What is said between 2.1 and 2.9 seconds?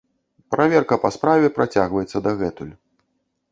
дагэтуль.